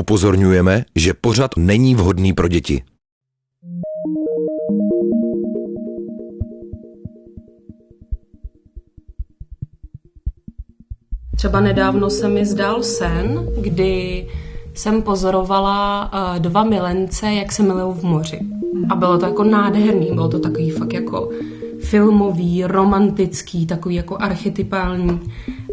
[0.00, 2.82] Upozorňujeme, že pořad není vhodný pro děti.
[11.36, 14.26] Třeba nedávno se mi zdál sen, kdy
[14.74, 18.40] jsem pozorovala uh, dva milence, jak se milují v moři.
[18.90, 21.30] A bylo to jako nádherný, bylo to takový fakt jako
[21.80, 25.20] filmový, romantický, takový jako archetypální.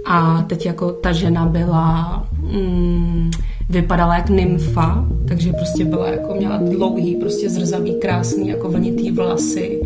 [0.06, 3.32] A teď jako ta žena byla, mm,
[3.70, 9.82] vypadala jak nymfa, takže prostě byla jako, měla dlouhý, prostě zrzavý, krásný, jako vlnitý vlasy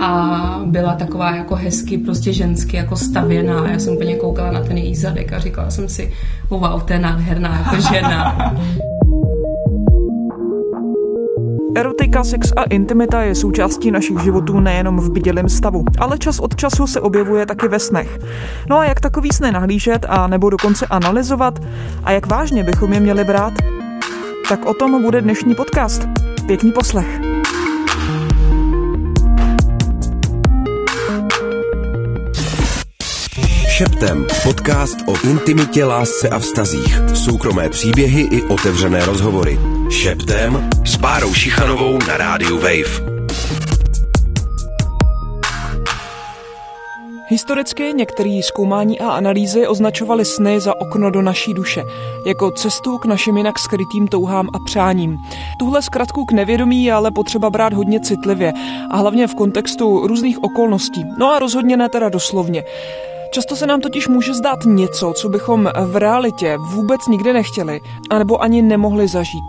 [0.00, 3.68] a byla taková jako hezky prostě žensky jako stavěná.
[3.68, 6.12] Já jsem úplně koukala na ten její zadek a říkala jsem si,
[6.50, 8.54] wow, to je nádherná jako žena.
[11.76, 16.56] Erotika, sex a intimita je součástí našich životů nejenom v bdělém stavu, ale čas od
[16.56, 18.18] času se objevuje taky ve snech.
[18.70, 21.58] No a jak takový sny nahlížet a nebo dokonce analyzovat
[22.04, 23.52] a jak vážně bychom je měli brát?
[24.48, 26.02] Tak o tom bude dnešní podcast.
[26.46, 27.33] Pěkný poslech.
[33.74, 34.26] Šeptem.
[34.42, 37.00] Podcast o intimitě, lásce a vztazích.
[37.14, 39.58] Soukromé příběhy i otevřené rozhovory.
[39.90, 43.14] Šeptem s Bárou Šichanovou na rádiu Wave.
[47.28, 51.82] Historicky některý zkoumání a analýzy označovali sny za okno do naší duše,
[52.26, 55.16] jako cestu k našim jinak skrytým touhám a přáním.
[55.58, 58.52] Tuhle zkratku k nevědomí je ale potřeba brát hodně citlivě
[58.90, 61.04] a hlavně v kontextu různých okolností.
[61.18, 62.64] No a rozhodně ne teda doslovně.
[63.34, 68.42] Často se nám totiž může zdát něco, co bychom v realitě vůbec nikdy nechtěli, anebo
[68.42, 69.44] ani nemohli zažít.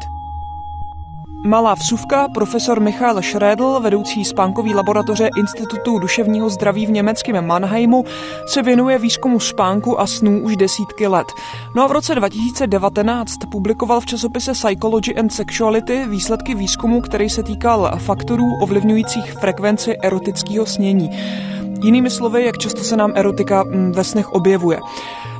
[1.46, 8.04] Malá vsuvka, profesor Michal Schredl, vedoucí spánkový laboratoře Institutu duševního zdraví v německém Mannheimu,
[8.48, 11.28] se věnuje výzkumu spánku a snů už desítky let.
[11.76, 17.44] No a v roce 2019 publikoval v časopise Psychology and Sexuality výsledky výzkumu, který se
[17.44, 21.10] týkal faktorů ovlivňujících frekvenci erotického snění.
[21.84, 24.80] Jinými slovy, jak často se nám erotika mm, ve snech objevuje.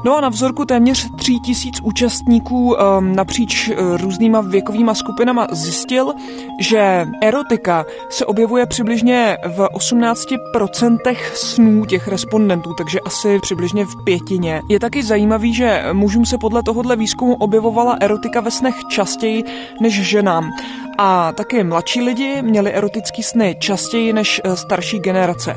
[0.06, 6.14] No a na vzorku téměř tří tisíc účastníků um, napříč uh, různýma věkovýma skupinama zjistil,
[6.60, 14.62] že erotika se objevuje přibližně v 18% snů těch respondentů, takže asi přibližně v pětině.
[14.70, 19.44] Je taky zajímavý, že mužům se podle tohohle výzkumu objevovala erotika ve snech častěji
[19.82, 20.52] než ženám.
[20.98, 25.56] A taky mladší lidi měli erotický sny častěji než uh, starší generace.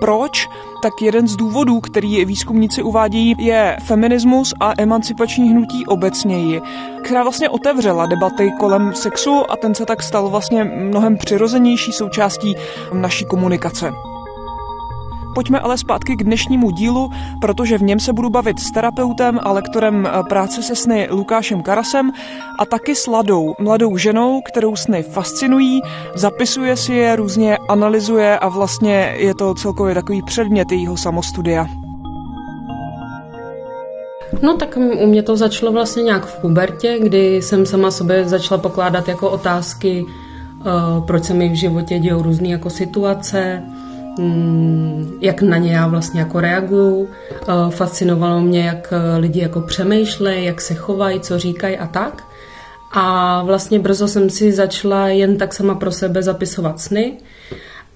[0.00, 0.48] Proč?
[0.82, 6.62] Tak jeden z důvodů, který výzkumníci uvádějí, je feminismus a emancipační hnutí obecněji,
[7.02, 12.56] která vlastně otevřela debaty kolem sexu a ten se tak stal vlastně mnohem přirozenější součástí
[12.92, 13.92] naší komunikace.
[15.36, 17.10] Pojďme ale zpátky k dnešnímu dílu,
[17.40, 21.62] protože v něm se budu bavit s terapeutem a lektorem eh, práce se sny Lukášem
[21.62, 22.12] Karasem
[22.58, 25.80] a taky s Ladou, mladou ženou, kterou sny fascinují,
[26.14, 31.66] zapisuje si je, různě analyzuje a vlastně je to celkově takový předmět jejího samostudia.
[34.42, 38.60] No tak u mě to začalo vlastně nějak v pubertě, kdy jsem sama sobě začala
[38.60, 43.62] pokládat jako otázky, uh, proč se mi v životě dějou různé jako situace,
[45.20, 47.08] jak na ně já vlastně jako reaguju.
[47.32, 52.24] Eh, fascinovalo mě, jak eh, lidi jako přemýšlejí, jak se chovají, co říkají a tak.
[52.92, 57.12] A vlastně brzo jsem si začala jen tak sama pro sebe zapisovat sny.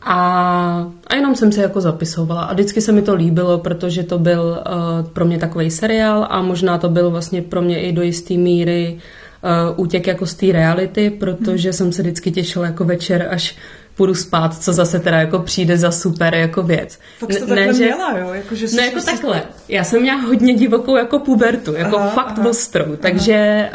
[0.02, 2.42] A, a jenom jsem se jako zapisovala.
[2.42, 6.42] A vždycky se mi to líbilo, protože to byl uh, pro mě takový seriál a
[6.42, 10.46] možná to byl vlastně pro mě i do jisté míry uh, útěk jako z té
[10.52, 13.56] reality, protože jsem se vždycky těšila jako večer, až
[13.96, 16.98] půjdu spát, co zase teda jako přijde za super jako věc.
[17.18, 18.28] Fakt to ne, že, měla, jo?
[18.32, 19.42] Jako, že ne, jako takhle.
[19.68, 23.68] Já jsem měla hodně divokou jako pubertu, jako aha, fakt aha, ostrou, takže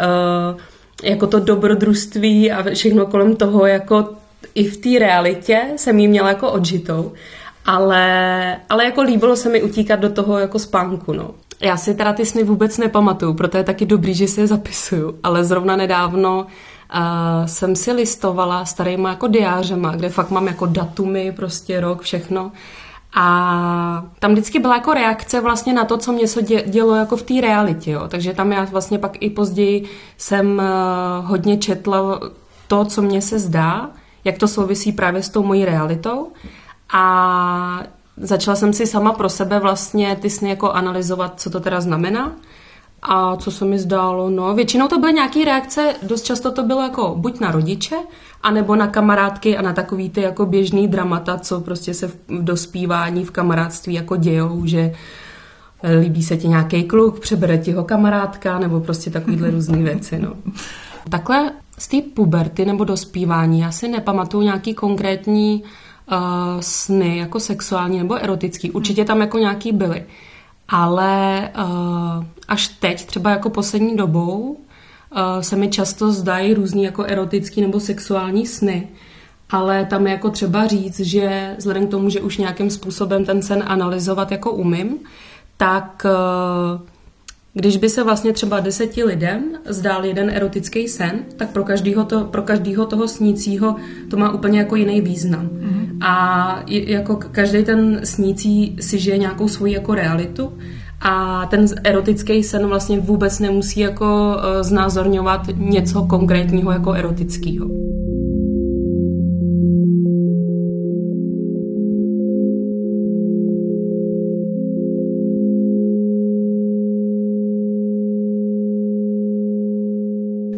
[0.51, 0.59] uh,
[1.03, 4.09] jako to dobrodružství a všechno kolem toho jako
[4.55, 7.11] i v té realitě jsem jí měla jako odžitou,
[7.65, 11.31] ale, ale jako líbilo se mi utíkat do toho jako spánku, no.
[11.61, 15.19] Já si teda ty sny vůbec nepamatuju, proto je taky dobrý, že si je zapisuju,
[15.23, 16.47] ale zrovna nedávno
[16.95, 22.51] uh, jsem si listovala starýma jako diářema, kde fakt mám jako datumy, prostě rok, všechno.
[23.17, 27.23] A tam vždycky byla jako reakce vlastně na to, co mě se dělo jako v
[27.23, 27.91] té realitě.
[27.91, 28.07] Jo.
[28.07, 32.19] Takže tam já vlastně pak i později jsem uh, hodně četla
[32.67, 33.89] to, co mně se zdá,
[34.23, 36.31] jak to souvisí právě s tou mojí realitou.
[36.93, 37.83] A
[38.17, 42.31] začala jsem si sama pro sebe vlastně ty sny jako analyzovat, co to teda znamená.
[43.07, 46.81] A co se mi zdálo, no, většinou to byly nějaké reakce, dost často to bylo
[46.81, 47.95] jako buď na rodiče,
[48.43, 53.25] anebo na kamarádky a na takový ty jako běžný dramata, co prostě se v dospívání,
[53.25, 54.93] v kamarádství jako dějou, že
[55.99, 60.33] líbí se ti nějaký kluk, přebere ti ho kamarádka, nebo prostě takovýhle různé věci, no.
[61.09, 65.63] Takhle z té puberty nebo dospívání já si nepamatuju nějaký konkrétní
[66.11, 66.17] uh,
[66.59, 68.71] sny, jako sexuální nebo erotický.
[68.71, 70.05] Určitě tam jako nějaký byly.
[70.69, 77.03] Ale uh, až teď, třeba jako poslední dobou, uh, se mi často zdají různý jako
[77.03, 78.87] erotický nebo sexuální sny.
[79.49, 83.41] Ale tam je jako třeba říct, že vzhledem k tomu, že už nějakým způsobem ten
[83.41, 84.97] sen analyzovat jako umím,
[85.57, 86.81] tak uh,
[87.57, 92.25] když by se vlastně třeba deseti lidem zdál jeden erotický sen, tak pro každého, to,
[92.25, 93.75] pro každého toho snícího
[94.09, 95.49] to má úplně jako jiný význam.
[95.49, 95.97] Mm-hmm.
[96.01, 100.57] A jako každý ten snící si žije nějakou svoji jako realitu
[101.07, 107.67] a ten erotický sen vlastně vůbec nemusí jako uh, znázorňovat něco konkrétního jako erotického.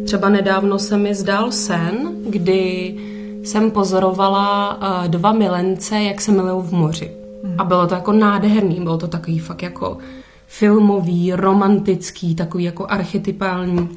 [0.04, 2.94] Třeba nedávno se mi zdál sen, kdy
[3.42, 7.10] jsem pozorovala uh, dva milence, jak se milují v moři.
[7.58, 9.98] A bylo to jako nádherný, bylo to takový fakt jako
[10.48, 13.88] filmový, romantický, takový jako archetypální.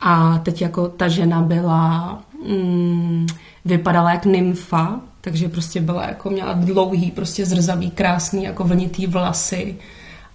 [0.00, 2.18] A teď jako ta žena byla,
[2.48, 3.26] mm,
[3.64, 9.76] vypadala jak nymfa, takže prostě byla jako, měla dlouhý, prostě zrzavý, krásný, jako vlnitý vlasy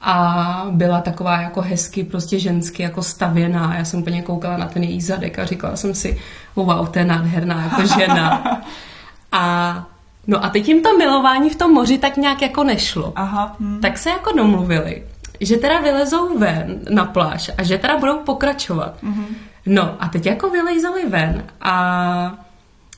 [0.01, 3.75] a byla taková jako hezky prostě žensky jako stavěná.
[3.77, 6.19] Já jsem úplně koukala na ten její zadek a říkala jsem si,
[6.55, 8.61] wow, to je nádherná jako žena.
[9.31, 9.87] A
[10.27, 13.13] no a teď jim to milování v tom moři tak nějak jako nešlo.
[13.15, 13.55] Aha.
[13.59, 13.81] Hmm.
[13.81, 15.03] Tak se jako domluvili,
[15.39, 18.97] že teda vylezou ven na pláž a že teda budou pokračovat.
[19.03, 19.25] Mm-hmm.
[19.65, 22.45] No a teď jako vylezali ven a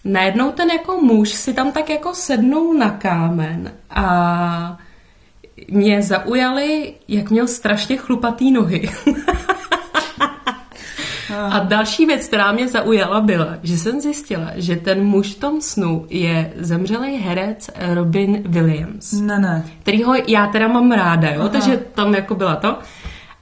[0.05, 4.77] najednou ten jako muž si tam tak jako sednul na kámen a
[5.67, 8.89] mě zaujaly, jak měl strašně chlupatý nohy.
[11.35, 15.61] A další věc, která mě zaujala, byla, že jsem zjistila, že ten muž v tom
[15.61, 19.11] snu je zemřelý herec Robin Williams.
[19.11, 19.65] Ne, ne.
[19.81, 21.49] Kterýho já teda mám ráda, jo?
[21.49, 22.77] takže tam jako byla to.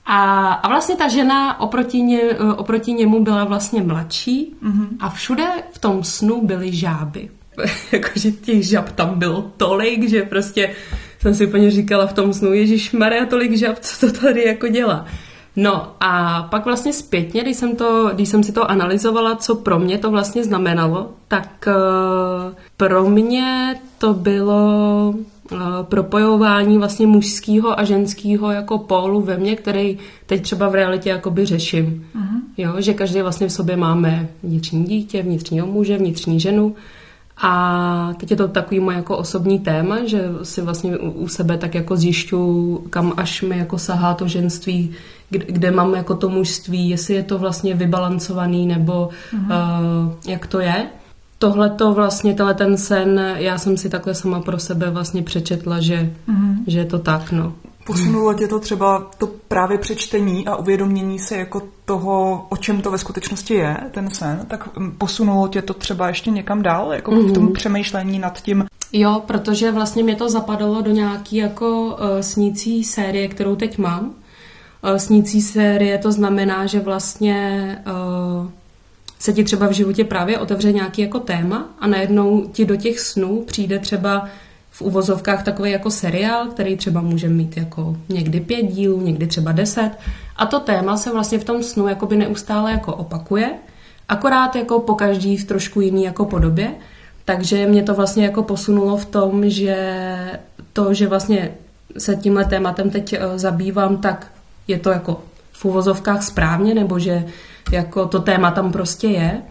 [0.05, 2.21] A, a vlastně ta žena oproti, ně,
[2.57, 4.87] oproti němu byla vlastně mladší mm-hmm.
[4.99, 7.29] a všude v tom snu byly žáby.
[7.91, 10.75] Jakože těch žab tam bylo tolik, že prostě
[11.19, 14.67] jsem si úplně říkala v tom snu, Ježíš Maria, tolik žab, co to tady jako
[14.67, 15.05] dělá.
[15.59, 19.79] No a pak vlastně zpětně, když jsem, to, když jsem si to analyzovala, co pro
[19.79, 25.13] mě to vlastně znamenalo, tak uh, pro mě to bylo
[25.51, 31.09] uh, propojování vlastně mužského a ženského jako pólu ve mně, který teď třeba v realitě
[31.09, 32.05] jakoby řeším.
[32.15, 32.41] Uh-huh.
[32.57, 36.75] Jo, že každý vlastně v sobě máme vnitřní dítě, vnitřního muže, vnitřní ženu
[37.41, 41.75] a teď je to takový můj jako osobní téma, že si vlastně u sebe tak
[41.75, 44.95] jako zjišťu, kam až mi jako sahá to ženství,
[45.29, 50.05] kde, kde mám jako to mužství, jestli je to vlastně vybalancovaný nebo mm-hmm.
[50.05, 50.87] uh, jak to je.
[51.39, 55.79] Tohle to vlastně, tenhle ten sen, já jsem si takhle sama pro sebe vlastně přečetla,
[55.79, 56.55] že, mm-hmm.
[56.67, 57.53] že je to tak, no.
[57.85, 62.91] Posunulo tě to třeba to právě přečtení a uvědomění se jako toho, o čem to
[62.91, 67.11] ve skutečnosti je, ten sen, tak mm, posunulo tě to třeba ještě někam dál, jako
[67.11, 67.29] mm-hmm.
[67.29, 67.53] v tom mhm.
[67.53, 68.65] přemýšlení nad tím?
[68.93, 74.13] Jo, protože vlastně mě to zapadalo do nějaký jako uh, snící série, kterou teď mám.
[74.83, 78.49] Uh, snící série to znamená, že vlastně uh,
[79.19, 82.99] se ti třeba v životě právě otevře nějaký jako téma a najednou ti do těch
[82.99, 84.27] snů přijde třeba
[84.71, 89.51] v uvozovkách takový jako seriál, který třeba může mít jako někdy pět dílů, někdy třeba
[89.51, 89.91] deset.
[90.35, 93.49] A to téma se vlastně v tom snu jakoby neustále jako opakuje,
[94.09, 96.71] akorát jako po každý v trošku jiný jako podobě.
[97.25, 99.77] Takže mě to vlastně jako posunulo v tom, že
[100.73, 101.51] to, že vlastně
[101.97, 104.31] se tímhle tématem teď eh, zabývám, tak
[104.67, 107.25] je to jako v uvozovkách správně, nebo že
[107.71, 109.41] jako to téma tam prostě je.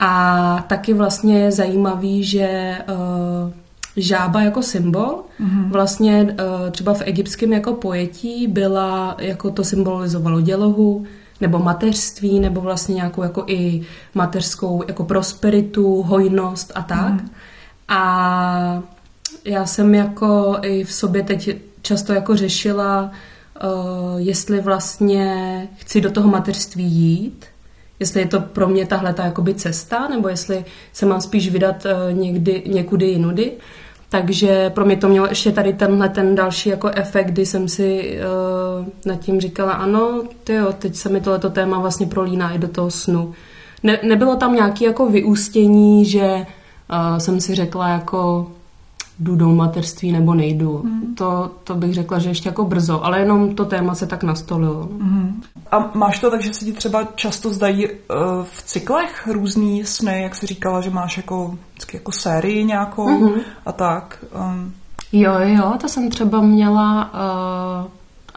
[0.00, 3.52] A taky vlastně je zajímavý, že uh,
[3.96, 5.22] žába jako symbol.
[5.40, 5.70] Mm-hmm.
[5.70, 11.06] Vlastně eh, třeba v egyptském jako pojetí byla, jako to symbolizovalo dělohu,
[11.40, 13.82] nebo mateřství, nebo vlastně nějakou jako i
[14.14, 17.12] mateřskou jako prosperitu, hojnost a tak.
[17.12, 17.30] Mm.
[17.88, 18.82] A
[19.44, 23.10] já jsem jako i v sobě teď často jako řešila, uh,
[24.16, 27.46] jestli vlastně chci do toho mateřství jít,
[28.00, 31.84] jestli je to pro mě tahle ta jakoby cesta, nebo jestli se mám spíš vydat
[31.84, 33.52] uh, někdy, někudy jinudy.
[34.08, 38.18] Takže pro mě to mělo ještě tady tenhle ten další jako efekt, kdy jsem si
[38.80, 42.58] uh, nad tím říkala, ano, ty jo, teď se mi tohleto téma vlastně prolíná i
[42.58, 43.32] do toho snu.
[43.82, 48.50] Ne, nebylo tam nějaké jako vyústění, že uh, jsem si řekla jako,
[49.18, 50.80] jdu do mateřství nebo nejdu.
[50.84, 51.14] Mm.
[51.14, 54.88] To, to bych řekla, že ještě jako brzo, ale jenom to téma se tak nastolilo.
[54.92, 55.42] Mm.
[55.70, 57.94] A máš to tak, že se ti třeba často zdají uh,
[58.42, 61.58] v cyklech různý sny, jak jsi říkala, že máš jako,
[61.92, 63.40] jako sérii nějakou mm-hmm.
[63.66, 64.24] a tak?
[64.34, 64.72] Um.
[65.12, 67.90] Jo, jo, to jsem třeba měla uh,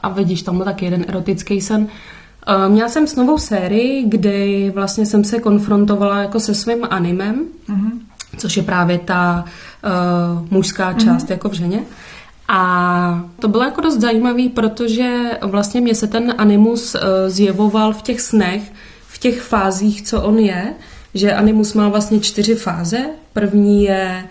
[0.03, 1.81] a vidíš, tam byl taky jeden erotický sen.
[1.81, 7.91] Uh, měla jsem snovou sérii, kdy vlastně jsem se konfrontovala jako se svým animem, mm-hmm.
[8.37, 9.49] což je právě ta uh,
[10.51, 11.31] mužská část mm-hmm.
[11.31, 11.79] jako v ženě.
[12.47, 18.01] A to bylo jako dost zajímavý, protože vlastně mě se ten animus uh, zjevoval v
[18.01, 18.71] těch snech,
[19.07, 20.73] v těch fázích, co on je,
[21.13, 22.97] že animus má vlastně čtyři fáze.
[23.33, 24.25] První je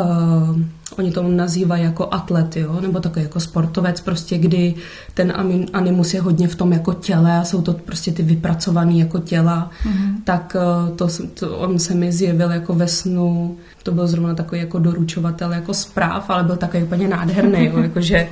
[0.00, 0.56] uh,
[0.98, 4.74] oni to nazývají jako atlet, jo, nebo takový jako sportovec, prostě kdy
[5.14, 5.32] ten
[5.72, 9.70] animus je hodně v tom jako těle a jsou to prostě ty vypracované jako těla,
[9.84, 10.14] mm-hmm.
[10.24, 10.56] tak
[10.88, 14.78] uh, to, to, on se mi zjevil jako ve snu, to byl zrovna takový jako
[14.78, 18.28] doručovatel jako zpráv, ale byl takový úplně nádherný, jo, jakože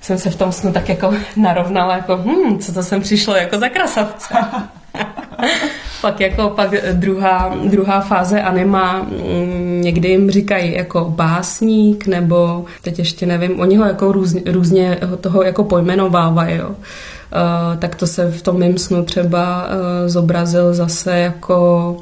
[0.00, 3.58] jsem se v tom snu tak jako narovnala, jako hm, co to sem přišlo jako
[3.58, 4.34] za krasavce.
[6.00, 12.98] pak jako pak druhá, druhá fáze anima, mm, někdy jim říkají jako básník, nebo teď
[12.98, 16.68] ještě nevím, oni ho jako různě, různě toho jako pojmenovávají, jo.
[16.68, 21.96] Uh, tak to se v tom mém snu třeba uh, zobrazil zase jako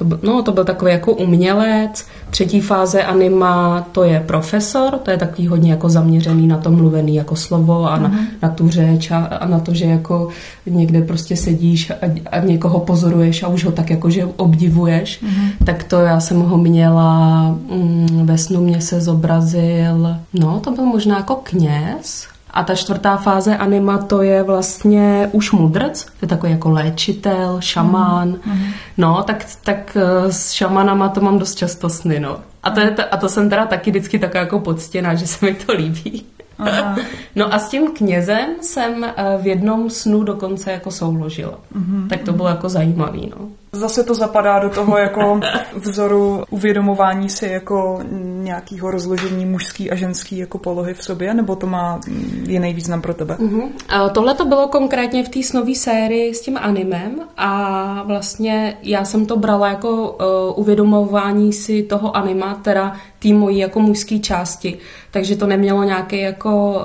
[0.00, 2.06] to byl, no, to byl takový jako umělec.
[2.30, 7.14] Třetí fáze anima, to je profesor, to je takový hodně jako zaměřený na to mluvený
[7.14, 8.26] jako slovo a na, mm-hmm.
[8.42, 10.28] na tu řeč a, a na to, že jako
[10.66, 11.94] někde prostě sedíš a,
[12.30, 15.22] a někoho pozoruješ a už ho tak jako, že obdivuješ.
[15.22, 15.64] Mm-hmm.
[15.64, 20.84] Tak to já jsem ho měla, mm, ve snu mě se zobrazil, no to byl
[20.84, 26.28] možná jako kněz, a ta čtvrtá fáze anima to je vlastně už mudrc, to je
[26.28, 28.28] takový jako léčitel, šamán.
[28.28, 28.64] Mm.
[28.98, 32.36] No, tak, tak eh, s šamanama to mám dost často sny, no.
[32.62, 35.46] A to, je ta, a to jsem teda taky vždycky taková jako poctěná, že se
[35.46, 36.24] mi to líbí.
[36.58, 36.96] Aha.
[37.36, 41.58] No a s tím knězem jsem eh, v jednom snu dokonce jako souložila.
[41.76, 42.08] Mm-hmm.
[42.08, 43.48] Tak to bylo jako zajímavý, no.
[43.72, 45.40] Zase to zapadá do toho jako
[45.74, 48.00] vzoru uvědomování si jako
[48.42, 52.00] nějakého rozložení mužský a ženský jako polohy v sobě, nebo to má
[52.46, 53.36] jiný význam pro tebe?
[53.40, 53.68] Uh-huh.
[54.12, 59.26] Tohle to bylo konkrétně v té snové sérii s tím animem a vlastně já jsem
[59.26, 64.78] to brala jako uh, uvědomování si toho anima, teda té mojí jako mužské části.
[65.10, 66.80] Takže to nemělo nějaký jako uh,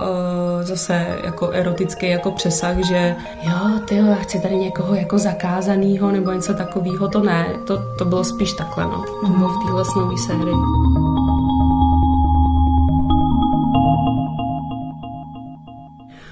[0.62, 6.32] zase jako erotický jako přesah, že jo, ty já chci tady někoho jako zakázanýho nebo
[6.32, 6.75] něco takového,
[7.12, 7.56] to ne.
[7.68, 9.06] To, to bylo spíš takhle, no.
[9.38, 10.56] Bylo v téhle snové sérii.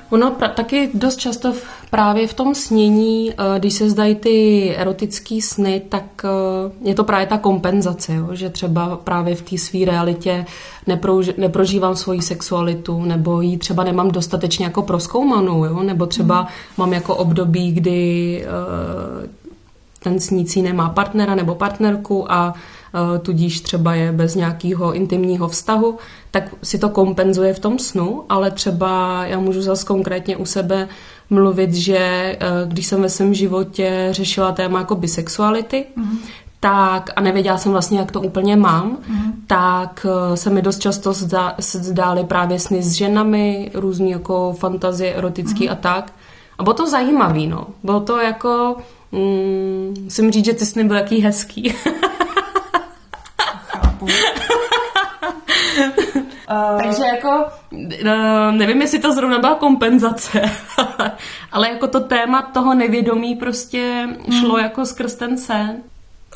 [0.10, 4.70] Ono pra- taky dost často v, právě v tom snění, uh, když se zdají ty
[4.76, 8.28] erotické sny, tak uh, je to právě ta kompenzace, jo?
[8.32, 10.46] že třeba právě v té své realitě
[10.88, 15.84] neprouž- neprožívám svoji sexualitu, nebo ji třeba nemám dostatečně jako proskoumanou, jo?
[15.84, 16.48] nebo třeba mm.
[16.78, 19.43] mám jako období, kdy uh,
[20.04, 22.54] ten snící nemá partnera nebo partnerku a
[22.96, 25.98] Eh, tudíž třeba je bez nějakého intimního vztahu,
[26.32, 30.88] tak si to kompenzuje v tom snu, ale třeba já můžu zase konkrétně u sebe
[31.30, 36.18] mluvit, že eh, když jsem ve svém životě řešila téma jako bisexuality, mm-hmm
[36.60, 39.32] tak a nevěděla jsem vlastně, jak to úplně mám, mm-hmm.
[39.48, 45.14] tak eh, se mi dost často zdá, zdály právě sny s ženami, různý jako fantazie
[45.14, 45.72] erotický mm-hmm.
[45.72, 46.14] a tak.
[46.58, 47.68] A bylo to zajímavý, no.
[47.84, 48.78] Bylo to jako,
[49.14, 51.76] mm, musím říct, že ty sny byly jaký hezký.
[54.02, 54.10] Uh,
[56.84, 60.42] Takže jako, uh, nevím, jestli to zrovna byla kompenzace,
[61.52, 64.08] ale jako to téma toho nevědomí prostě
[64.40, 64.64] šlo hmm.
[64.64, 65.84] jako skrz ten sen.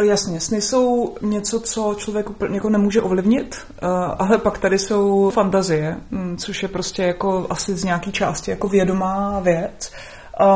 [0.03, 5.29] Jasně, sny jsou něco, co člověk úplně jako nemůže ovlivnit, uh, ale pak tady jsou
[5.29, 9.91] fantazie, hm, což je prostě jako asi z nějaký části jako vědomá věc.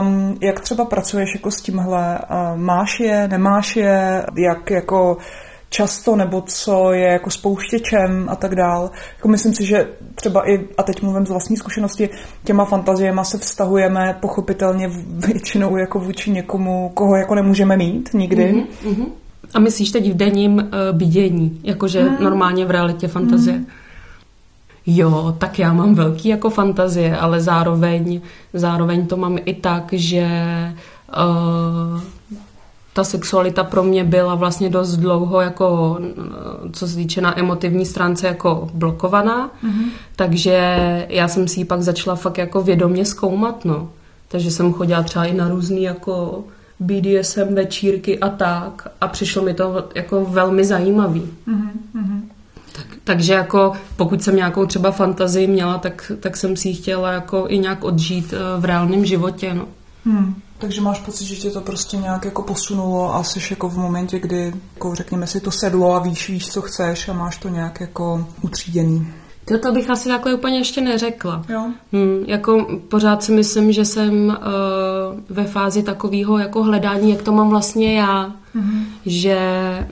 [0.01, 2.19] Um, jak třeba pracuješ jako s tímhle?
[2.19, 4.25] Uh, máš je, nemáš je?
[4.37, 5.17] Jak jako
[5.69, 8.91] často, nebo co je jako spouštěčem a tak dál.
[9.17, 12.09] Jako myslím si, že třeba i, a teď mluvím z vlastní zkušenosti,
[12.43, 14.89] těma fantaziema se vztahujeme pochopitelně
[15.27, 18.43] většinou jako vůči někomu, koho jako nemůžeme mít nikdy.
[18.43, 19.05] Mm-hmm,
[19.53, 20.63] A myslíš teď v denním uh,
[20.97, 22.17] vidění, jakože mm.
[22.23, 23.57] normálně v realitě fantazie?
[23.57, 23.65] Mm.
[24.85, 28.21] Jo, tak já mám velký jako fantazie, ale zároveň,
[28.53, 30.27] zároveň to mám i tak, že
[31.17, 32.01] uh,
[32.93, 35.99] ta sexualita pro mě byla vlastně dost dlouho jako,
[36.71, 39.85] co se týče na emotivní stránce, jako blokovaná, mm-hmm.
[40.15, 43.89] takže já jsem si ji pak začala fakt jako vědomě zkoumat, no.
[44.27, 46.43] Takže jsem chodila třeba i na různý jako
[46.79, 51.29] BDSM večírky a tak a přišlo mi to jako velmi zajímavý.
[51.47, 52.21] Mm-hmm.
[53.03, 57.11] Tak Takže jako pokud jsem nějakou třeba fantazii měla, tak, tak jsem si ji chtěla
[57.11, 59.53] jako i nějak odžít v reálném životě.
[59.53, 59.65] No.
[60.05, 60.35] Hmm.
[60.57, 64.19] Takže máš pocit, že tě to prostě nějak jako posunulo a jsi jako v momentě,
[64.19, 67.81] kdy, jako řekněme si, to sedlo a víš, víš, co chceš a máš to nějak
[67.81, 69.07] jako utříděný.
[69.45, 71.45] To, to bych asi takhle úplně ještě neřekla.
[71.49, 71.71] Jo.
[71.93, 74.35] Hmm, jako pořád si myslím, že jsem uh,
[75.29, 78.31] ve fázi takového jako hledání, jak to mám vlastně já.
[78.55, 78.83] Mm-hmm.
[79.05, 79.37] Že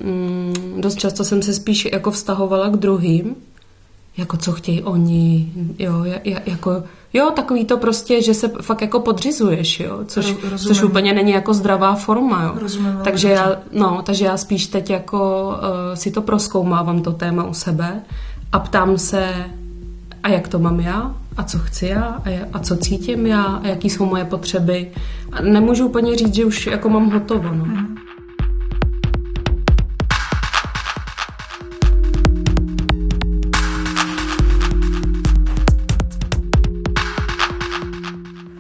[0.01, 3.35] um, dost často jsem se spíš jako vztahovala k druhým,
[4.17, 6.05] jako co chtějí oni, jo,
[6.45, 11.31] jako Jo, takový to prostě, že se fakt jako podřizuješ, jo, což, což úplně není
[11.31, 12.51] jako zdravá forma, jo.
[12.55, 17.43] Rozumím, takže já, no, takže já spíš teď jako uh, si to proskoumávám, to téma
[17.43, 18.01] u sebe
[18.51, 19.33] a ptám se,
[20.23, 23.67] a jak to mám já, a co chci já, a, a co cítím já, a
[23.67, 24.91] jaký jsou moje potřeby.
[25.31, 27.65] A nemůžu úplně říct, že už jako mám hotovo, no.
[27.65, 27.99] Mm.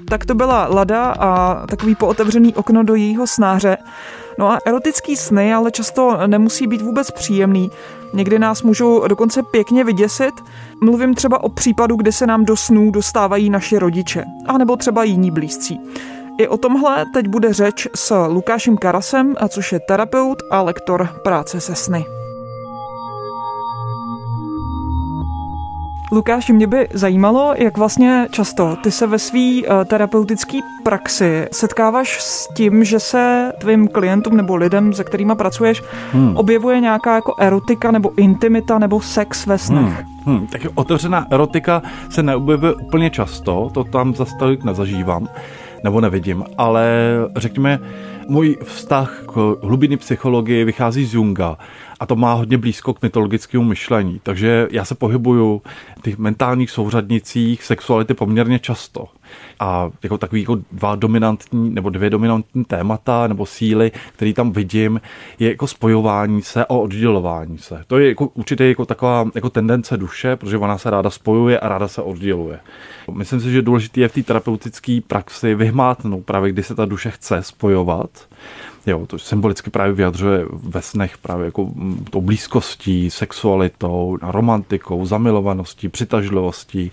[0.09, 3.77] Tak to byla Lada a takový pootevřený okno do jejího snáře.
[4.39, 7.71] No a erotický sny ale často nemusí být vůbec příjemný.
[8.13, 10.33] Někdy nás můžou dokonce pěkně vyděsit.
[10.81, 15.31] Mluvím třeba o případu, kdy se nám do snů dostávají naši rodiče, anebo třeba jiní
[15.31, 15.79] blízcí.
[16.37, 21.61] I o tomhle teď bude řeč s Lukášem Karasem, což je terapeut a lektor práce
[21.61, 22.18] se sny.
[26.11, 32.21] Lukáš, mě by zajímalo, jak vlastně často ty se ve své uh, terapeutické praxi setkáváš
[32.21, 36.37] s tím, že se tvým klientům nebo lidem, se kterými pracuješ, hmm.
[36.37, 40.05] objevuje nějaká jako erotika nebo intimita nebo sex ve snech.
[40.25, 40.35] Hmm.
[40.35, 45.27] Hmm, tak otevřená erotika se neobjevuje úplně často, to tam zase nezažívám
[45.83, 46.89] nebo nevidím, ale
[47.35, 47.79] řekněme,
[48.29, 51.57] můj vztah k hlubiny psychologii vychází z Junga
[51.99, 54.19] a to má hodně blízko k mytologickému myšlení.
[54.23, 55.61] Takže já se pohybuju
[55.99, 59.05] v těch mentálních souřadnicích sexuality poměrně často.
[59.59, 65.01] A jako takový jako dva dominantní nebo dvě dominantní témata nebo síly, které tam vidím,
[65.39, 67.83] je jako spojování se a oddělování se.
[67.87, 71.69] To je jako určitě jako taková jako tendence duše, protože ona se ráda spojuje a
[71.69, 72.59] ráda se odděluje.
[73.11, 77.11] Myslím si, že důležité je v té terapeutické praxi vyhmátnout právě, kdy se ta duše
[77.11, 78.09] chce spojovat
[78.85, 85.89] Jo, to symbolicky právě vyjadřuje ve snech právě jako mm, tou blízkostí, sexualitou, romantikou, zamilovaností,
[85.89, 86.91] přitažlivostí.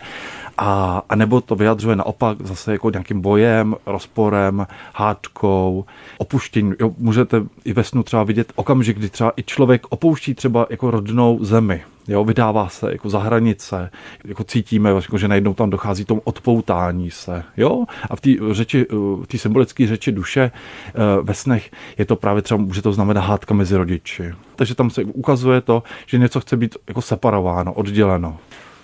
[0.58, 5.84] A, a nebo to vyjadřuje naopak zase jako nějakým bojem, rozporem, hádkou,
[6.18, 6.74] opuštěním.
[6.80, 10.90] Jo, můžete i ve snu třeba vidět okamžik, kdy třeba i člověk opouští třeba jako
[10.90, 11.84] rodnou zemi.
[12.08, 13.90] Jo, vydává se jako za hranice,
[14.24, 17.42] jako cítíme, jako, že najednou tam dochází tomu odpoutání se.
[17.56, 17.84] Jo?
[18.10, 20.92] A v té řeči, v té symbolické řeči duše eh,
[21.22, 24.34] ve snech je to právě třeba, může to znamenat hádka mezi rodiči.
[24.56, 28.38] Takže tam se ukazuje to, že něco chce být jako separováno, odděleno.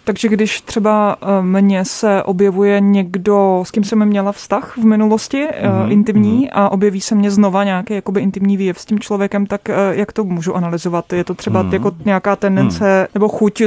[0.04, 5.46] Takže když třeba eh, mně se objevuje někdo, s kým jsem měla vztah v minulosti,
[5.46, 5.92] mm-hmm.
[5.92, 6.50] intimní, mm-hmm.
[6.52, 10.12] a objeví se mně znova nějaký jakoby intimní výjev s tím člověkem, tak eh, jak
[10.12, 11.12] to můžu analyzovat?
[11.12, 11.72] Je to třeba mm-hmm.
[11.72, 13.08] jako nějaká tendence mm-hmm.
[13.14, 13.62] nebo chuť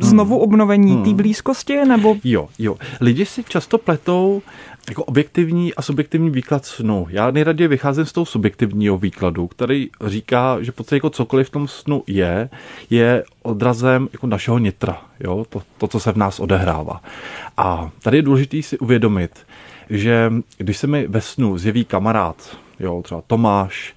[0.00, 1.04] znovu obnovení mm-hmm.
[1.04, 1.84] té blízkosti?
[1.84, 2.16] Nebo...
[2.24, 2.76] Jo, jo.
[3.00, 4.42] Lidi si často pletou
[4.88, 7.06] jako objektivní a subjektivní výklad snu.
[7.10, 11.68] Já nejraději vycházím z toho subjektivního výkladu, který říká, že podstatě jako cokoliv v tom
[11.68, 12.50] snu je,
[12.90, 15.46] je odrazem jako našeho nitra, jo?
[15.48, 17.00] To, to, co se v nás odehrává.
[17.56, 19.46] A tady je důležité si uvědomit,
[19.90, 23.94] že když se mi ve snu zjeví kamarád, jo, třeba Tomáš,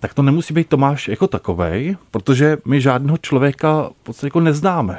[0.00, 4.98] tak to nemusí být Tomáš jako takovej, protože my žádného člověka v podstatě jako neznáme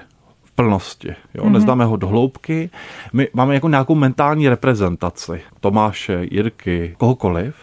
[0.58, 1.16] plnosti.
[1.34, 1.44] Jo?
[1.44, 1.52] Mm-hmm.
[1.52, 2.70] Neznáme ho do hloubky.
[3.14, 7.56] My máme jako nějakou mentální reprezentaci Tomáše, Jirky, kohokoliv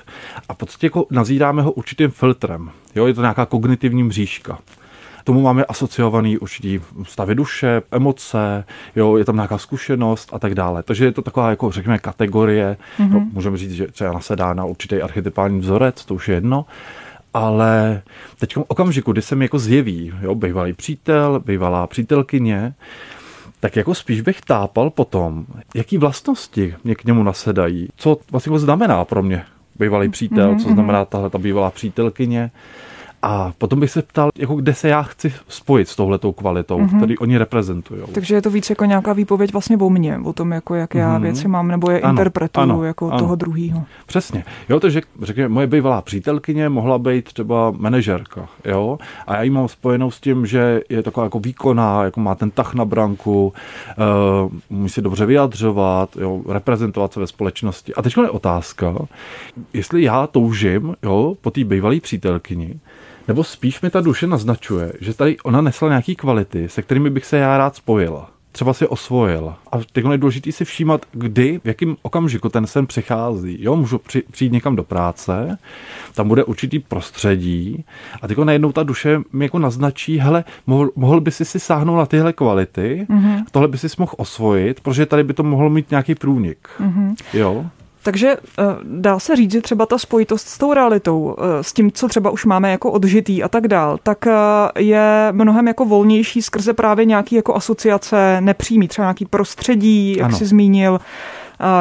[0.48, 2.70] a v podstatě jako nazíráme ho určitým filtrem.
[2.94, 3.06] Jo?
[3.06, 4.58] Je to nějaká kognitivní mřížka
[5.24, 8.64] tomu máme asociovaný určitý stavy duše, emoce,
[8.96, 10.82] jo, je tam nějaká zkušenost a tak dále.
[10.82, 13.10] Takže je to taková, jako řekněme, kategorie, mm-hmm.
[13.10, 16.66] no, můžeme říct, že třeba nasedá na určitý archetypální vzorec, to už je jedno,
[17.34, 18.02] ale
[18.38, 22.74] teď v okamžiku, kdy se mi jako zjeví, jo, bývalý přítel, bývalá přítelkyně,
[23.60, 28.58] tak jako spíš bych tápal potom, jaký vlastnosti mě k němu nasedají, co vlastně jako
[28.58, 29.44] znamená pro mě
[29.78, 31.06] bývalý přítel, co mhm, znamená mhm.
[31.06, 32.50] tahle ta bývalá přítelkyně,
[33.24, 36.96] a potom bych se ptal, jako kde se já chci spojit s touhletou kvalitou, mm-hmm.
[36.96, 38.02] který oni reprezentují.
[38.12, 41.18] Takže je to víc jako nějaká výpověď vlastně o mně, o tom, jako jak já
[41.18, 41.22] mm-hmm.
[41.22, 43.18] věci mám, nebo je ano, interpretuju ano, jako ano.
[43.18, 43.82] toho druhého.
[44.06, 44.44] Přesně.
[44.68, 49.68] Jo, takže řekněme, moje bývalá přítelkyně mohla být třeba manažerka, jo, a já ji mám
[49.68, 53.52] spojenou s tím, že je taková jako výkonná, jako má ten tah na branku,
[54.48, 57.94] uh, umí si dobře vyjadřovat, jo, reprezentovat se ve společnosti.
[57.94, 58.94] A teď je otázka,
[59.72, 62.80] jestli já toužím, jo, po té bývalé přítelkyni,
[63.28, 67.24] Nebo spíš mi ta duše naznačuje, že tady ona nesla nějaký kvality, se kterými bych
[67.24, 69.54] se já rád spojil třeba si osvojil.
[69.72, 73.56] A teď je důležité si všímat, kdy, v jakém okamžiku ten sen přichází.
[73.60, 75.58] Jo, můžu při, přijít někam do práce,
[76.14, 77.84] tam bude určitý prostředí
[78.22, 81.96] a teď najednou ta duše mi jako naznačí, hele, mohl, mohl by si si sáhnout
[81.96, 83.44] na tyhle kvality, mm-hmm.
[83.50, 86.68] tohle by si mohl osvojit, protože tady by to mohlo mít nějaký průnik.
[86.80, 87.14] Mm-hmm.
[87.32, 87.66] Jo.
[88.04, 91.92] Takže eh, dá se říct, že třeba ta spojitost s tou realitou, eh, s tím,
[91.92, 94.32] co třeba už máme jako odžitý a tak dál, tak eh,
[94.78, 100.36] je mnohem jako volnější skrze právě nějaký jako asociace nepřímý, třeba nějaký prostředí, jak ano.
[100.36, 101.00] jsi zmínil,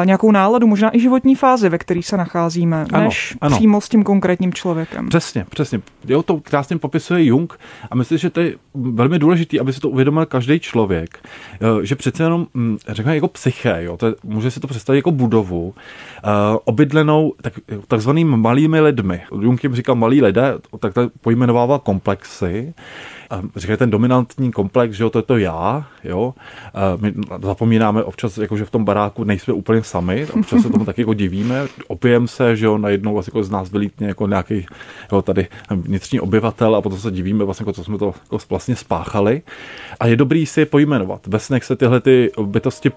[0.04, 3.56] nějakou náladu, možná i životní fázi, ve které se nacházíme, ano, než ano.
[3.56, 5.08] přímo s tím konkrétním člověkem.
[5.08, 5.80] Přesně, přesně.
[6.08, 7.58] Jo, to krásně popisuje Jung
[7.90, 11.18] a myslím, že to je velmi důležité, aby si to uvědomil každý člověk,
[11.54, 14.98] eh, že přece jenom, hm, řekněme, jako psyché, jo, to je, může si to představit
[14.98, 15.74] jako budovu,
[16.24, 16.30] uh,
[16.64, 17.52] obydlenou tak,
[17.88, 19.22] takzvanými malými lidmi.
[19.40, 22.74] Jung jim říkal malí lidé, tak to pojmenovával komplexy,
[23.56, 26.34] říkají ten dominantní komplex, že jo, to je to já, jo.
[27.00, 31.00] My zapomínáme občas, jako, že v tom baráku nejsme úplně sami, občas se tomu taky
[31.00, 34.66] jako divíme, opijeme se, že jo, najednou vlastně jako z nás vylítne jako nějaký
[35.12, 38.76] jo, tady vnitřní obyvatel a potom se divíme vlastně, jako, co jsme to jako vlastně
[38.76, 39.42] spáchali.
[40.00, 41.26] A je dobrý si je pojmenovat.
[41.26, 42.90] Ve snech se tyhle ty bytosti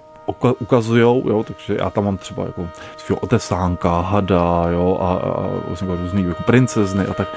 [0.59, 2.67] ukazují, jo, takže já tam mám třeba jako
[3.21, 7.27] otesánka, hada, jo, a, a vlastně jako různý jako princezny a tak.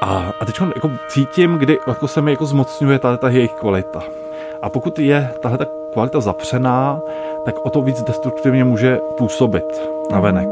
[0.00, 4.02] A, a teď jako cítím, kdy jako se mi jako zmocňuje ta, ta jejich kvalita.
[4.62, 7.00] A pokud je tahle ta kvalita zapřená,
[7.44, 10.48] tak o to víc destruktivně může působit na venek.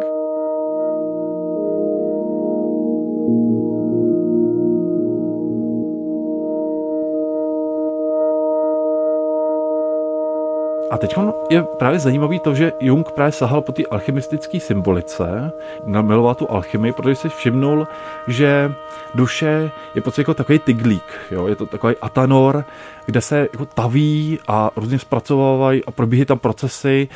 [10.95, 11.15] A teď
[11.51, 15.53] je právě zajímavý to, že Jung právě sahal po té alchymistické symbolice,
[15.87, 17.87] namiloval tu alchymii, protože si všimnul,
[18.27, 18.75] že
[19.15, 21.47] duše je pocit jako takový tyglík, jo?
[21.47, 22.65] je to takový atanor,
[23.07, 27.09] kde se jako taví a různě zpracovávají a probíhají tam procesy,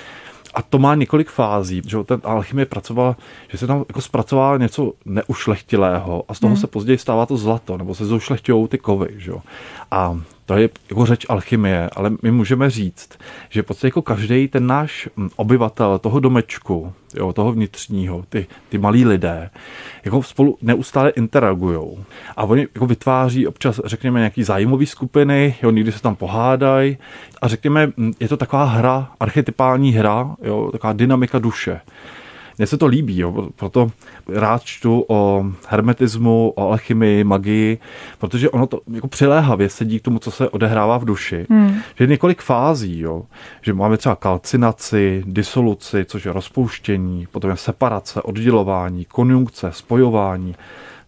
[0.54, 3.16] a to má několik fází, že ten alchymie pracovala,
[3.48, 6.60] že se tam jako zpracová něco neušlechtilého a z toho hmm.
[6.60, 9.32] se později stává to zlato, nebo se zoušlechtějou ty kovy, že?
[9.90, 14.66] A to je jako řeč alchymie, ale my můžeme říct, že podstatě jako každý ten
[14.66, 19.50] náš hm, obyvatel toho domečku, jo, toho vnitřního, ty, ty malí lidé,
[20.04, 21.98] jako spolu neustále interagují.
[22.36, 26.98] A oni jako vytváří občas, řekněme, nějaký zájmové skupiny, jo, někdy se tam pohádají
[27.42, 31.80] a řekněme, hm, je to taková hra, archetypální hra, jo, taková dynamika duše.
[32.58, 33.90] Mně se to líbí, jo, proto
[34.28, 37.78] rád čtu o hermetismu, o alchymii, magii,
[38.18, 41.46] protože ono to jako přiléhavě sedí k tomu, co se odehrává v duši.
[41.50, 41.68] Hmm.
[41.68, 43.22] Že je několik fází, jo,
[43.62, 50.54] že máme třeba kalcinaci, disoluci, což je rozpouštění, potom je separace, oddělování, konjunkce, spojování,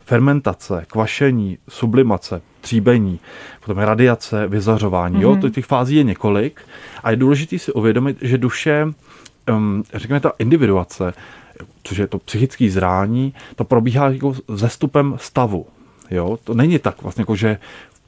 [0.05, 3.21] fermentace, kvašení, sublimace, tříbení,
[3.61, 5.17] potom je radiace, vyzařování.
[5.17, 5.23] Mm-hmm.
[5.23, 5.51] Jo, hmm.
[5.51, 6.61] těch fází je několik
[7.03, 8.87] a je důležité si uvědomit, že duše,
[9.49, 11.13] um, řekněme ta individuace,
[11.83, 15.67] což je to psychické zrání, to probíhá jako zestupem stavu.
[16.11, 16.39] Jo?
[16.45, 17.59] To není tak vlastně jako, že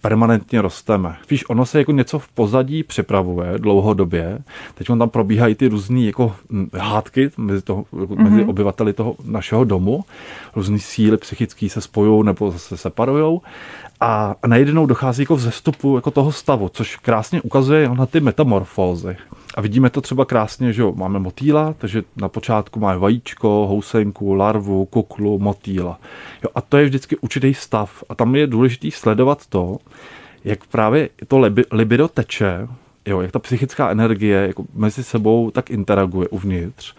[0.02, 1.16] permanentně rosteme.
[1.30, 4.38] Víš, ono se jako něco v pozadí připravuje dlouhodobě.
[4.74, 6.36] Teď tam probíhají ty různé jako
[6.78, 8.30] hádky mezi, toho, mm-hmm.
[8.30, 10.04] mezi obyvateli toho našeho domu.
[10.56, 13.40] Různé síly psychické se spojují nebo se separují.
[14.04, 19.16] A najednou dochází jako v zestupu jako toho stavu, což krásně ukazuje na ty metamorfózy.
[19.54, 24.34] A vidíme to třeba krásně, že jo, máme motýla, takže na počátku máme vajíčko, housenku,
[24.34, 26.00] larvu, kuklu, motýla.
[26.44, 28.04] Jo, a to je vždycky určitý stav.
[28.08, 29.78] A tam je důležité sledovat to,
[30.44, 32.68] jak právě to libido teče,
[33.06, 36.94] jo, jak ta psychická energie jako mezi sebou tak interaguje uvnitř.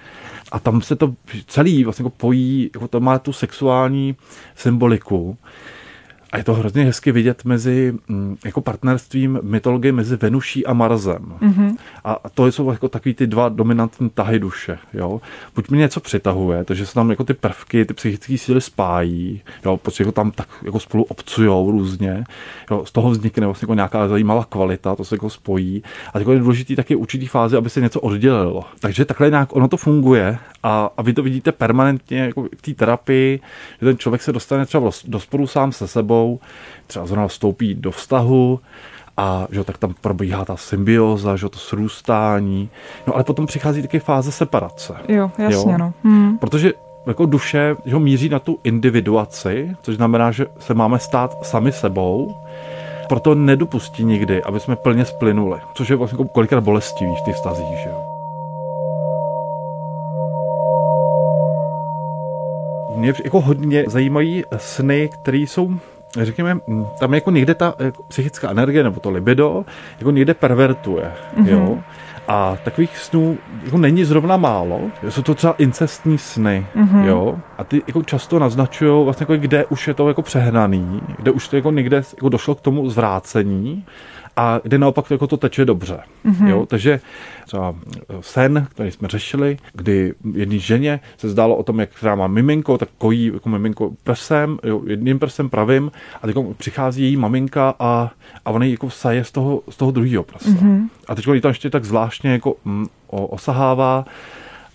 [0.52, 1.14] A tam se to
[1.48, 4.16] celý vlastně jako pojí, jako to má tu sexuální
[4.56, 5.38] symboliku.
[6.34, 11.34] A je to hrozně hezky vidět mezi mm, jako partnerstvím mytologie mezi Venuší a Marzem.
[11.42, 11.76] Mm-hmm.
[12.04, 14.78] A to jsou jako takový ty dva dominantní tahy duše.
[14.94, 15.22] Jo?
[15.56, 19.78] Buď mi něco přitahuje, takže se tam jako ty prvky, ty psychické síly spájí, jo?
[19.78, 22.24] protože jako tam tak jako spolu obcujou různě.
[22.72, 22.86] Jo?
[22.86, 25.84] Z toho vznikne vlastně jako nějaká zajímavá kvalita, to se jako spojí.
[26.14, 28.64] A jako je důležitý taky určitý fázi, aby se něco oddělilo.
[28.80, 32.74] Takže takhle nějak ono to funguje a, a vy to vidíte permanentně jako v té
[32.74, 33.40] terapii,
[33.82, 36.23] že ten člověk se dostane třeba do sporu sám se sebou,
[36.88, 38.60] třeba zrovna vstoupí do vztahu,
[39.18, 42.70] a že tak tam probíhá ta symbioza, že to srůstání.
[43.08, 44.94] No ale potom přichází taky fáze separace.
[45.08, 45.78] Jo, jasně, jo?
[45.78, 45.94] no.
[46.04, 46.38] Hmm.
[46.38, 46.74] Protože
[47.08, 51.72] jako duše že ho míří na tu individuaci, což znamená, že se máme stát sami
[51.72, 52.36] sebou,
[53.10, 57.78] proto nedopustí nikdy, aby jsme plně splynuli, což je vlastně kolikrát bolestivý v těch stazích,
[57.84, 58.04] že jo.
[62.96, 65.72] Mě jako hodně zajímají sny, které jsou
[66.22, 69.66] řekněme, mm, tam jako někde ta jako psychická energie nebo to libido
[70.00, 71.48] jako někde pervertuje, mm-hmm.
[71.48, 71.78] jo.
[72.28, 74.82] A takových snů jako není zrovna málo.
[75.10, 77.04] Jsou to třeba incestní sny, mm-hmm.
[77.04, 77.40] jo.
[77.58, 81.48] A ty jako často naznačují vlastně jako kde už je to jako přehnaný, kde už
[81.48, 83.86] to jako někde jako došlo k tomu zvrácení
[84.36, 86.00] a kde naopak jako to teče dobře.
[86.26, 86.48] Mm-hmm.
[86.48, 86.66] Jo?
[86.66, 87.00] Takže
[87.46, 87.76] třeba
[88.22, 92.78] sen, který jsme řešili, kdy jedné ženě se zdálo o tom, jak která má miminko,
[92.78, 95.92] tak kojí jako miminko prsem, jo, jedním prsem pravým
[96.22, 98.12] a teď přichází její maminka a,
[98.46, 100.50] a ona jako saje z toho, z toho druhého prsa.
[100.50, 100.88] Mm-hmm.
[101.08, 104.06] A teď ji tam ještě tak zvláštně jako mm, osahává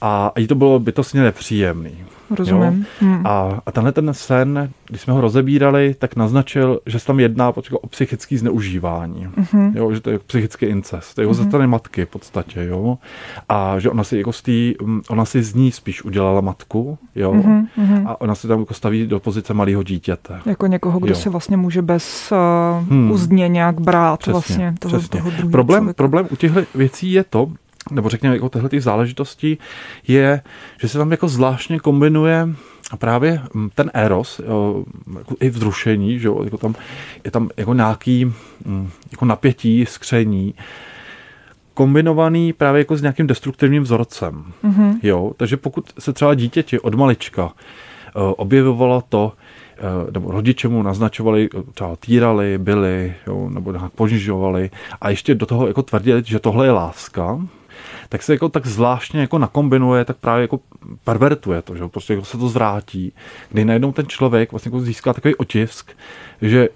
[0.01, 2.05] a jí to bylo bytostně nepříjemný.
[2.31, 2.87] Rozumím.
[3.01, 3.27] Hmm.
[3.27, 7.53] A, a tenhle ten sen, když jsme ho rozebírali, tak naznačil, že se tam jedná
[7.81, 9.27] o psychické zneužívání.
[9.27, 9.73] Mm-hmm.
[9.77, 11.15] Jo, že to je psychický incest.
[11.15, 11.35] To je mm-hmm.
[11.35, 12.65] ze strany matky v podstatě.
[12.65, 12.99] Jo?
[13.49, 14.75] A že ona si, jako z tý,
[15.09, 16.99] ona si z ní spíš udělala matku.
[17.15, 17.33] Jo?
[17.33, 18.03] Mm-hmm.
[18.07, 20.41] A ona si tam jako staví do pozice malého dítěte.
[20.47, 21.15] Jako někoho, kdo jo.
[21.15, 23.11] si vlastně může bez uh, hmm.
[23.11, 25.21] uzdně nějak brát přesně, vlastně toho, přesně.
[25.21, 27.51] toho problém, problém u těchto věcí je to,
[27.91, 29.59] nebo řekněme jako tyhle těch záležitostí,
[30.09, 30.41] je,
[30.81, 32.49] že se tam jako zvláštně kombinuje
[32.99, 34.41] právě mm, ten eros,
[35.19, 36.75] jako i vzrušení, že jo, jako tam,
[37.25, 38.25] je tam jako nějaký
[38.65, 40.55] mm, jako napětí, skření,
[41.75, 44.45] kombinovaný právě jako s nějakým destruktivním vzorcem.
[44.65, 44.99] Mm-hmm.
[45.03, 47.53] Jo, takže pokud se třeba dítěti od malička uh,
[48.37, 49.33] objevovalo to,
[50.05, 54.71] uh, nebo rodiče mu naznačovali, třeba týrali, byli, jo, nebo nějak ponižovali
[55.01, 57.41] a ještě do toho jako tvrdili, že tohle je láska,
[58.09, 60.61] tak se jako tak zvláštně jako nakombinuje, tak právě jako
[61.05, 63.13] pervertuje to, že prostě jako se to zvrátí,
[63.51, 65.93] kdy najednou ten člověk vlastně jako získá takový otisk,
[66.43, 66.69] že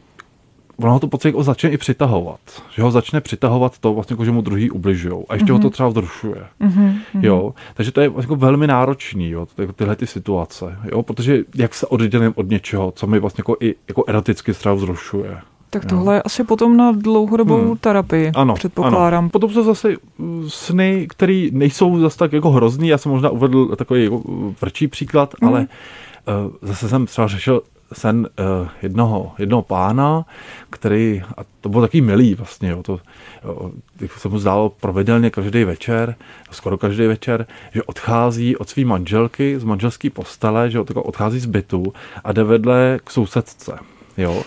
[0.77, 2.41] ono ho to pocit jako začne i přitahovat.
[2.75, 5.25] Že ho začne přitahovat to, vlastně, jako, že mu druhý ubližují.
[5.29, 5.53] A ještě mm-hmm.
[5.53, 5.73] ho to mhm.
[5.73, 6.45] třeba vzrušuje.
[6.61, 7.01] Mm-hmm.
[7.21, 7.55] Jo?
[7.75, 9.47] Takže to je vlastně jako velmi náročný, jo?
[9.77, 10.79] Tyhle ty situace.
[10.85, 11.03] Jo?
[11.03, 15.39] Protože jak se oddělím od něčeho, co mi vlastně jako, i jako eroticky třeba vzrušuje.
[15.73, 17.77] Tak tohle je asi potom na dlouhodobou hmm.
[17.77, 19.25] terapii, ano, předpokládám.
[19.25, 19.31] Ano.
[19.31, 22.89] Potom jsou zase uh, sny, které nejsou zase tak jako hrozný.
[22.89, 25.49] Já jsem možná uvedl takový jako uh, vrčí příklad, hmm.
[25.49, 28.29] ale uh, zase jsem třeba řešil sen
[28.63, 30.25] uh, jednoho, jednoho pána,
[30.71, 33.01] který, a to bylo taky milý vlastně, jo, to
[33.45, 33.71] jo,
[34.17, 36.15] se mu zdálo pravidelně každý večer,
[36.51, 41.93] skoro každý večer, že odchází od své manželky z manželské postele, že odchází z bytu
[42.25, 43.79] a jde vedle k sousedce
[44.23, 44.43] jo,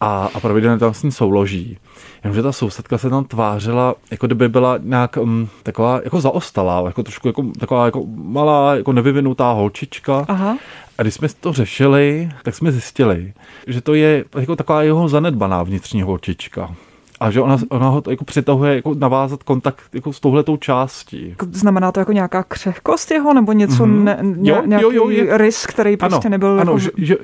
[0.00, 1.78] a, a pravidelně tam s ní souloží.
[2.24, 7.02] Jenomže ta sousedka se tam tvářila, jako kdyby byla nějak um, taková jako zaostalá, jako
[7.02, 10.24] trošku jako, taková jako malá, jako nevyvinutá holčička.
[10.28, 10.58] Aha.
[10.98, 13.32] A když jsme to řešili, tak jsme zjistili,
[13.66, 16.74] že to je jako taková jeho zanedbaná vnitřní holčička
[17.20, 21.34] a že ona, ona ho jako přitahuje jako navázat kontakt jako s touhletou částí.
[21.52, 24.02] Znamená to jako nějaká křehkost jeho, nebo něco, mm-hmm.
[24.04, 26.60] ne, ně, jo, nějaký jo, jo, je, rys, který prostě ano, nebyl...
[26.60, 26.78] Ano, jako...
[26.78, 27.16] že, že,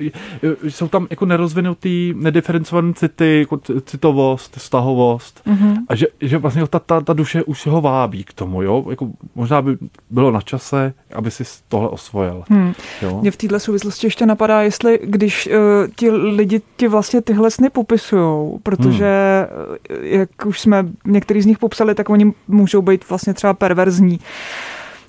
[0.63, 5.75] že, jsou tam jako nerozvinutý, nediferencované city, jako citovost, stahovost mm-hmm.
[5.89, 9.09] a že, že vlastně ta, ta, ta duše už ho vábí k tomu, jo, jako
[9.35, 9.77] možná by
[10.09, 12.43] bylo na čase, aby si tohle osvojil.
[12.49, 12.73] Hmm.
[13.01, 13.19] Jo?
[13.21, 15.53] Mě v této souvislosti ještě napadá, jestli když uh,
[15.95, 21.57] ti lidi ti vlastně tyhle sny popisují, protože hmm jak už jsme některý z nich
[21.57, 24.19] popsali, tak oni můžou být vlastně třeba perverzní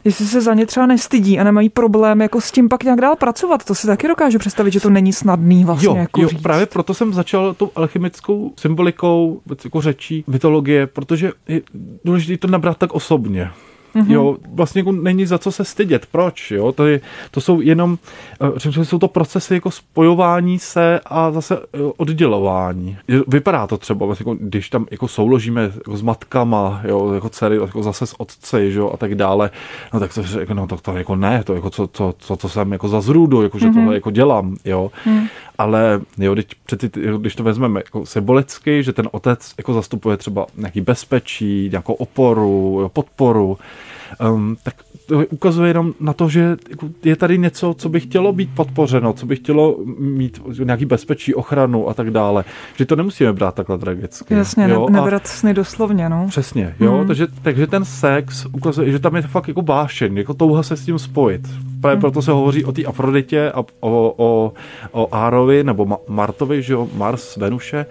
[0.07, 3.17] jestli se za ně třeba nestydí a nemají problém jako s tím pak nějak dál
[3.17, 3.65] pracovat.
[3.65, 6.43] To si taky dokážu představit, že to není snadný vlastně jo, jako jo, říct.
[6.43, 11.61] právě proto jsem začal tou alchemickou symbolikou, jako řečí, mytologie, protože je
[12.05, 13.51] důležité to nabrat tak osobně.
[13.97, 14.13] Mm-hmm.
[14.13, 16.07] Jo, vlastně jako není za co se stydět.
[16.07, 16.51] Proč?
[16.51, 16.73] Jo?
[16.73, 17.99] To, je, to jsou jenom,
[18.41, 22.97] eh, řekněme, jsou to procesy jako spojování se a zase eh, oddělování.
[23.29, 27.57] Vypadá to třeba, vlastně jako, když tam jako souložíme jako s matkama, jo, jako dcery,
[27.57, 29.51] jako zase s otci, jo, a tak dále,
[29.95, 32.49] no tak to, jako, no, to, to jako ne, to jako co, co, co, co
[32.49, 33.75] jsem jako za zrůdu, jako, že mm-hmm.
[33.75, 34.91] tohle jako dělám, jo.
[35.07, 35.27] Mm.
[35.59, 40.47] Ale jo, když, přeci, když to vezmeme jako symbolicky, že ten otec jako zastupuje třeba
[40.57, 43.59] nějaký bezpečí, nějakou oporu, jo, podporu,
[44.21, 44.75] um, tak
[45.07, 49.13] to ukazuje jenom na to, že jako je tady něco, co by chtělo být podpořeno,
[49.13, 52.45] co by chtělo mít nějaký bezpečí, ochranu a tak dále.
[52.77, 54.35] Že to nemusíme brát takhle tragicky.
[54.35, 54.87] Jasně, jo?
[54.91, 56.27] nebrat sny doslovně, no.
[56.29, 57.07] Přesně, jo, hmm.
[57.07, 60.85] takže, takže ten sex ukazuje, že tam je fakt jako vášeň, jako touha se s
[60.85, 61.43] tím spojit.
[61.81, 62.01] Právě hmm.
[62.01, 64.53] proto se hovoří o té Afroditě a o, o,
[64.93, 67.87] o Árovi nebo Martovi, že jo, Mars, Venuše.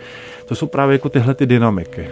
[0.45, 2.07] To jsou právě jako tyhle ty dynamiky.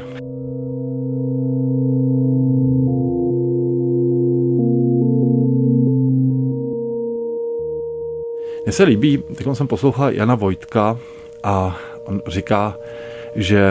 [8.73, 10.97] Mně se líbí, teď jsem poslouchal Jana Vojtka
[11.43, 12.75] a on říká,
[13.36, 13.62] že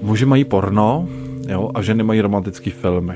[0.00, 1.08] muži mají porno
[1.48, 3.14] jo, a ženy mají romantické filmy.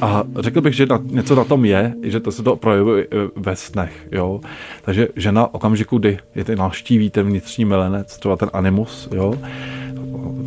[0.00, 3.56] A řekl bych, že na, něco na tom je, že to se to projevuje ve
[3.56, 3.92] snech.
[4.12, 4.40] Jo?
[4.82, 9.34] Takže žena okamžiku, kdy je ten navštíví ten vnitřní milenec, třeba ten animus, jo?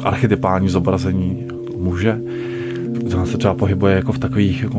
[0.04, 2.20] archetypální zobrazení muže,
[3.06, 4.78] Zrovna se třeba pohybuje jako v takových, jako,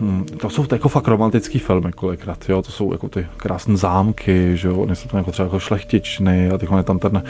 [0.00, 4.56] hm, to jsou jako fakt romantický filmy kolikrát, jo, to jsou jako ty krásné zámky,
[4.56, 7.22] že jo, oni jsou tam jako třeba jako šlechtičny a je tam ten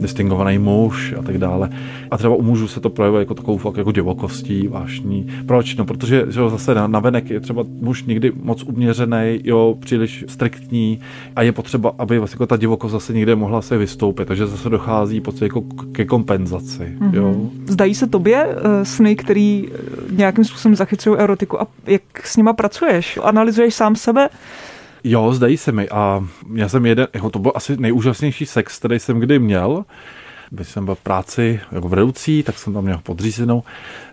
[0.00, 1.70] distingovaný muž a tak dále.
[2.10, 5.26] A třeba u mužů se to projevuje jako takovou fakt jako divokostí, vášní.
[5.46, 5.76] Proč?
[5.76, 9.76] No, protože že jo, zase na, na venek je třeba muž někdy moc uměřený, jo,
[9.80, 11.00] příliš striktní
[11.36, 14.68] a je potřeba, aby vlastně jako ta divokost zase někde mohla se vystoupit, takže zase
[14.68, 16.92] dochází pocit jako ke kompenzaci.
[16.98, 17.14] Mm-hmm.
[17.14, 17.36] Jo.
[17.66, 19.78] Zdají se tobě uh, sny, který eh,
[20.10, 23.18] nějakým způsobem zachycují erotiku a jak s nima pracuješ?
[23.22, 24.28] Analyzuješ sám sebe?
[25.10, 28.98] Jo, zdají se mi a já jsem jeden, jako to byl asi nejúžasnější sex, který
[28.98, 29.84] jsem kdy měl.
[30.50, 33.62] Když jsem byl v práci jako vedoucí, tak jsem tam měl podřízenou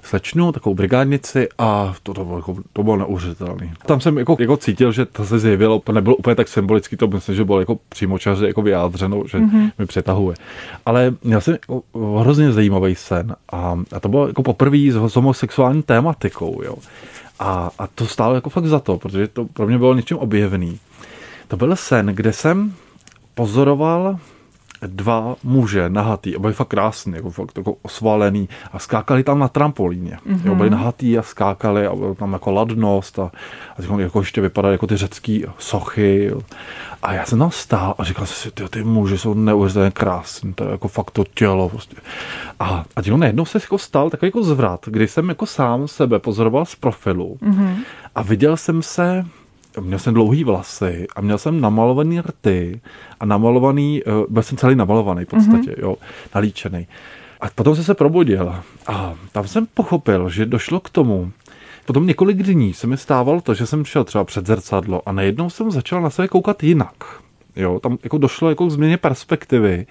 [0.01, 3.73] slečnu, takovou brigádnici a to, to, bylo, jako, to bylo neuvěřitelné.
[3.85, 7.07] Tam jsem jako, jako, cítil, že to se zjevilo, to nebylo úplně tak symbolicky, to
[7.07, 9.71] myslím, že bylo jako přímočaře jako vyjádřeno, že mm-hmm.
[9.79, 10.35] mi přetahuje.
[10.85, 11.83] Ale měl jsem jako
[12.19, 16.61] hrozně zajímavý sen a, a to bylo jako poprvé s homosexuální tématikou.
[16.63, 16.75] Jo.
[17.39, 20.79] A, a to stálo jako fakt za to, protože to pro mě bylo něčím objevný.
[21.47, 22.73] To byl sen, kde jsem
[23.33, 24.19] pozoroval
[24.81, 29.47] dva muže nahatý a byli fakt krásný, jako fakt jako osvalený a skákali tam na
[29.47, 30.17] trampolíně.
[30.27, 30.39] Mm-hmm.
[30.45, 33.31] Jo, byli nahatý a skákali a bylo tam jako ladnost a,
[33.77, 36.29] a jako ještě vypadaly jako ty řecký sochy.
[36.31, 36.41] Jo.
[37.03, 40.53] A já jsem tam stál a říkal jsem si, ty, ty muži jsou neuvěřitelně krásní,
[40.53, 41.69] to je jako fakt to tělo.
[41.69, 41.95] Prostě.
[42.59, 46.19] A, a tím najednou se jako stal takový jako zvrat, kdy jsem jako sám sebe
[46.19, 47.75] pozoroval z profilu mm-hmm.
[48.15, 49.25] a viděl jsem se
[49.81, 52.81] měl jsem dlouhý vlasy a měl jsem namalovaný rty
[53.19, 55.81] a namalovaný, eh, byl jsem celý namalovaný v podstatě, mm-hmm.
[55.81, 55.95] jo,
[56.35, 56.87] nalíčený.
[57.41, 58.55] A potom jsem se probudil
[58.87, 61.31] a tam jsem pochopil, že došlo k tomu,
[61.85, 65.49] potom několik dní se mi stávalo to, že jsem šel třeba před zrcadlo a najednou
[65.49, 66.95] jsem začal na sebe koukat jinak.
[67.55, 69.85] Jo, tam jako došlo jako k změně perspektivy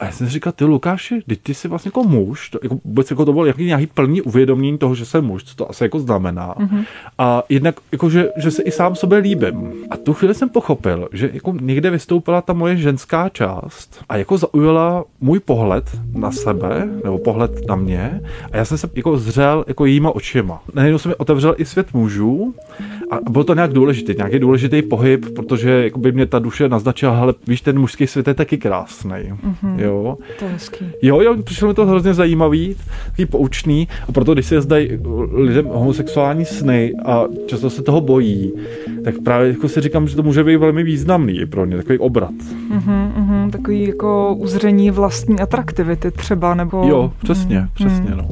[0.00, 2.78] a já jsem si říkal, ty Lukáši, ty, ty jsi vlastně jako muž, to, jako
[2.84, 5.84] vůbec jako to bylo jaký nějaký plný uvědomění toho, že jsem muž, co to asi
[5.84, 6.54] jako znamená.
[6.54, 6.84] Mm-hmm.
[7.18, 9.72] A jednak jako, že, že se i sám sobě líbím.
[9.90, 14.38] A tu chvíli jsem pochopil, že jako někde vystoupila ta moje ženská část a jako
[14.38, 15.84] zaujala můj pohled
[16.14, 18.20] na sebe, nebo pohled na mě
[18.52, 20.62] a já jsem se jako zřel jako jíma očima.
[20.74, 22.54] Najednou se mi otevřel i svět mužů
[23.10, 27.20] a bylo to nějak důležitý, nějaký důležitý pohyb, protože jako by mě ta duše naznačila,
[27.20, 29.10] ale víš, ten mužský svět je taky krásný.
[29.10, 29.78] Mm-hmm.
[29.78, 30.16] Jo.
[30.38, 30.84] To je hezký.
[31.02, 34.90] Jo, jo, přišlo mi to hrozně zajímavý, takový poučný a proto, když se zdají
[35.32, 38.52] lidem homosexuální sny a často se toho bojí,
[39.04, 42.30] tak právě jako si říkám, že to může být velmi významný pro ně, takový obrat.
[42.30, 46.84] Mm-hmm, mm-hmm, takový jako uzření vlastní atraktivity třeba, nebo...
[46.88, 48.28] Jo, přesně, mm, přesně, no.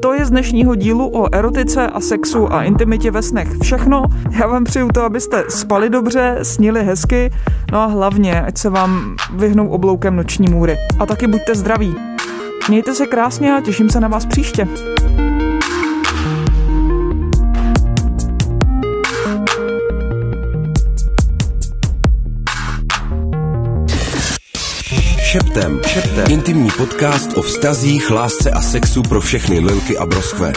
[0.00, 4.04] To je z dnešního dílu o erotice a sexu a intimitě ve snech všechno.
[4.30, 7.30] Já vám přeju to, abyste spali dobře, snili hezky,
[7.72, 10.76] no a hlavně, ať se vám vyhnou obloukem noční můry.
[10.98, 11.94] A taky buďte zdraví.
[12.68, 14.68] Mějte se krásně a těším se na vás příště.
[25.38, 25.80] Šeptem.
[25.86, 26.30] Šeptem.
[26.30, 30.52] Intimní podcast o vztazích, lásce a sexu pro všechny lilky a broskve.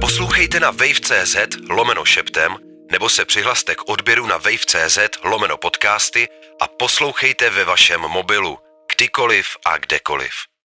[0.00, 1.36] Poslouchejte na wave.cz
[1.70, 2.56] lomeno šeptem
[2.92, 6.28] nebo se přihlaste k odběru na wave.cz lomeno podcasty
[6.60, 8.58] a poslouchejte ve vašem mobilu,
[8.96, 10.47] kdykoliv a kdekoliv.